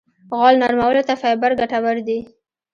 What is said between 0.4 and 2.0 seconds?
نرمولو ته فایبر ګټور